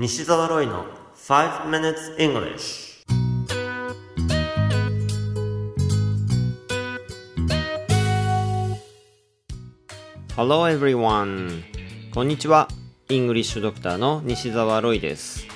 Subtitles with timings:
[0.00, 0.84] 西澤ロイの
[1.16, 3.04] 5 minutes English
[10.36, 11.64] Hello everyone.
[12.14, 12.68] こんにちは。
[13.08, 15.48] イングリッシュドクターの西澤ロイです。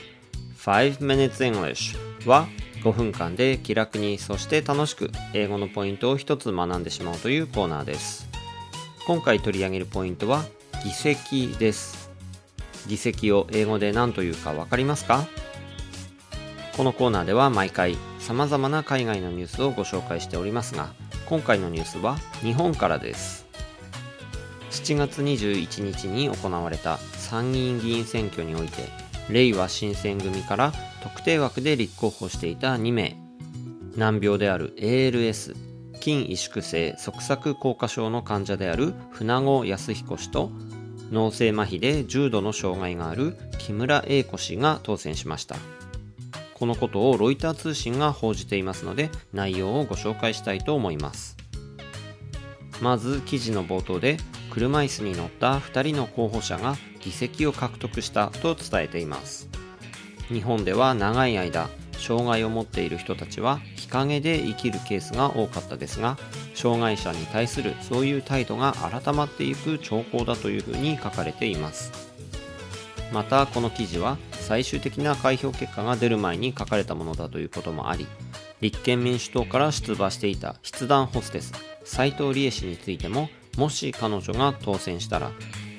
[0.58, 1.96] 5 minutes English
[2.28, 2.48] は
[2.82, 8.26] 5分間で気楽にそして楽しく英語のポイントを一つ学んでしまうというコーナーです。
[9.06, 10.42] 今回取り上げるポイントは
[10.82, 12.01] 議席です。
[12.86, 15.26] 議席を英語で何というかわかりますか？
[16.76, 20.94] このコーナーでは毎回様々な海外のニュースをご紹介しておりますが
[21.26, 23.46] 今回のニュースは日本からです。
[24.70, 28.88] 7月21日に行われた参議院議員選挙において
[29.28, 33.16] 令和新選組から特定枠で立候補していた2名。
[33.96, 35.54] 難病である ALS
[35.96, 40.50] 筋萎縮性側索硬化症の患者である船子康彦氏と
[41.12, 45.56] 脳性麻痺で重度の障害がある木村英子氏が当選しました。
[46.54, 51.36] このことをロイター通信が報じていますので内容をご紹介したいと思います。
[52.80, 54.16] まず記事の冒頭で
[54.50, 59.50] 車椅子に乗った2人の候補者が議席を獲得したと伝えています。
[60.28, 66.16] 日本では長い間障害を持っている人たちは日陰で生きるケースが多かったですが
[66.54, 72.12] 障害者に対するそういう態度が改まっていく兆候だというふうに書かれています。
[73.12, 78.06] またこの記事は最終的な開票結果が出る前に書かれたものだということもあり
[78.60, 81.52] 立憲民主党から出馬していた筆談ホステス
[81.84, 83.28] 斉藤理恵氏についても
[83.58, 85.30] もし彼女が当選したら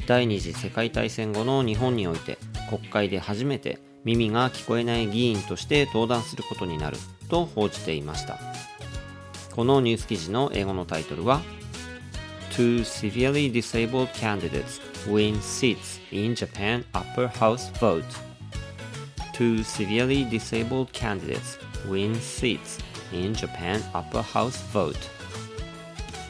[0.06, 2.38] 第二次世界大戦後の日本において
[2.70, 6.98] 国会で初めて耳が聞こえない議員として登壇することになる
[7.30, 8.53] と報じていました。
[9.56, 11.42] このニュース記事の英語のタイトルは
[12.52, 18.04] Two severely disabled candidates win seats in Japan upper house vote
[19.34, 22.80] Two severely disabled candidates win seats
[23.12, 24.98] in Japan upper house vote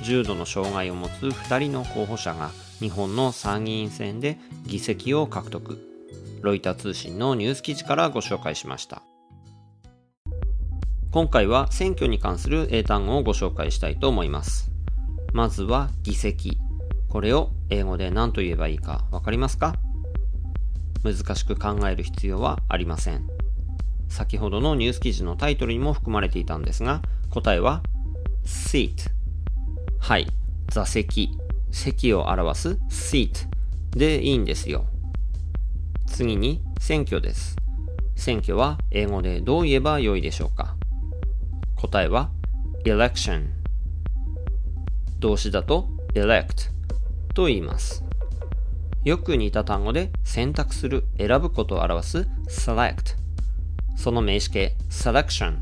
[0.01, 5.79] 重度の障害を持つ2人の候補者が日本の参議院選で議席を獲得
[6.41, 9.01] ロイター通信のニュース記事からご紹介しました
[11.13, 14.71] 今回は選挙に関する英単語をご紹介したいと思います。
[15.31, 16.57] まずは議席。
[17.07, 19.75] これを英語で何と言えばいいかわかりますか？
[21.03, 23.27] 難しく考える必要はありません。
[24.09, 27.83] 先ほどのニュース記事のタイトルにも含まれていたんですが答えは
[28.43, 29.11] seat
[29.99, 30.25] はい。
[30.71, 31.37] 座席。
[31.69, 33.47] 席を表す seat
[33.91, 34.87] でいいんですよ。
[36.07, 37.55] 次に選挙です。
[38.15, 40.75] 選挙は英語でどう言えばよいでしょうか？
[41.83, 42.29] 答えは
[42.85, 43.49] election
[45.19, 46.71] 動詞だと elect
[47.33, 48.05] と言います。
[49.03, 53.17] よく似た単語で選択する、選ぶことを表す select
[53.97, 55.57] その名詞形 selection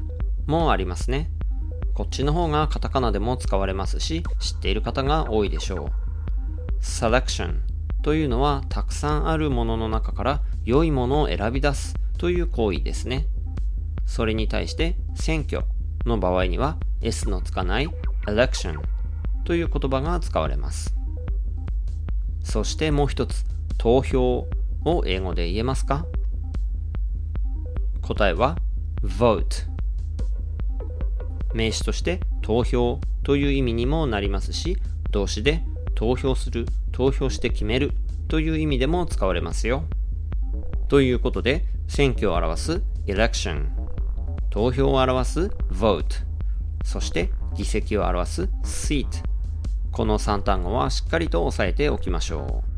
[0.45, 1.31] もありますね。
[1.95, 6.83] こっちの方がカタカナでも使われますし知っている方が多いでしょう。
[6.83, 7.61] selection
[8.03, 13.25] というのはたくさんあるものの中から良いものを選び出すという行為ですね。
[14.05, 15.65] それに対して選挙。
[16.05, 17.87] の場合には S のつかない
[18.27, 18.79] election
[19.43, 20.95] という言葉が使われます。
[22.43, 23.45] そしてもう一つ
[23.77, 24.47] 投票
[24.85, 26.05] を英語で言えますか？
[28.01, 28.57] 答えは
[29.03, 29.69] vote
[31.53, 34.77] 名詞として投票という意味にもなりますし
[35.11, 35.63] 動詞で
[35.95, 37.91] 投票する投票して決める
[38.27, 39.83] という意味でも使われますよ。
[40.87, 43.67] ということで選挙を表す election
[44.51, 45.39] 投票を表す
[45.71, 46.03] vote
[46.83, 49.07] そして議席を表す seat
[49.91, 52.71] この3単語はしっかりと押さえておきましょう。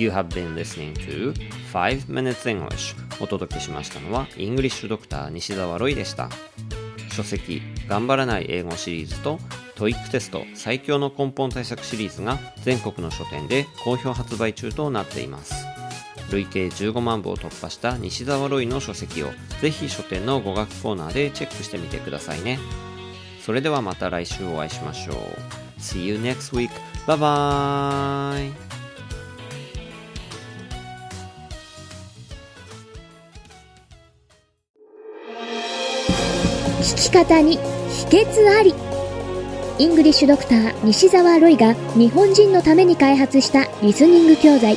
[0.00, 1.34] You have been listening to
[1.72, 6.28] 5 Minutes English お届けしましたのはイングリッシュドクター西澤ロイでした。
[7.12, 9.38] 書籍頑張らない英語シリーズと
[9.76, 15.67] TOEIC テスト最強の根本対策シリーズが全国の書店で好評発売中となっています。
[16.30, 19.28] 累計15万部を突破した西澤ロイの書籍を
[19.60, 22.58] ぜひ書店の語学コーナーでチェックしてみてくださいね
[23.40, 25.16] それではまた来週お会いしましょう
[25.78, 26.70] See you next week.
[27.06, 28.52] Bye bye!
[36.80, 38.74] 聞き方に秘訣あり
[39.78, 44.76] イングリッシュドクター西澤ロイが日本人のために開発したリスニング教材